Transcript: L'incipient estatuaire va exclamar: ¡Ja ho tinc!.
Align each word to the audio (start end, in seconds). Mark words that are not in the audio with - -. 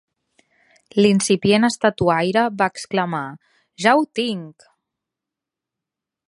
L'incipient 1.05 1.67
estatuaire 1.67 2.45
va 2.63 2.69
exclamar: 2.77 3.21
¡Ja 3.85 3.95
ho 4.01 4.09
tinc!. 4.21 4.67